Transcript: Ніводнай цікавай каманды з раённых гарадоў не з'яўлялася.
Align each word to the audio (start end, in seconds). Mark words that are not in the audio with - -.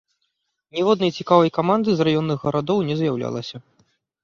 Ніводнай 0.77 1.11
цікавай 1.19 1.51
каманды 1.59 1.89
з 2.01 2.09
раённых 2.09 2.39
гарадоў 2.49 2.79
не 2.91 2.95
з'яўлялася. 3.05 3.65